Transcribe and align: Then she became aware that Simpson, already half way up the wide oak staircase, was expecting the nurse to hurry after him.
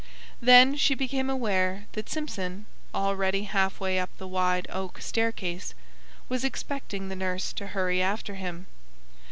Then 0.41 0.77
she 0.77 0.95
became 0.95 1.29
aware 1.29 1.85
that 1.91 2.09
Simpson, 2.09 2.65
already 2.91 3.43
half 3.43 3.79
way 3.79 3.99
up 3.99 4.09
the 4.17 4.27
wide 4.27 4.65
oak 4.71 4.99
staircase, 4.99 5.75
was 6.27 6.43
expecting 6.43 7.07
the 7.09 7.15
nurse 7.15 7.53
to 7.53 7.67
hurry 7.67 8.01
after 8.01 8.33
him. 8.33 8.65